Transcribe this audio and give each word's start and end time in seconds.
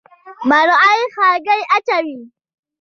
مرغۍ 0.49 0.99
هګۍ 1.15 1.61
اچوي. 1.75 2.17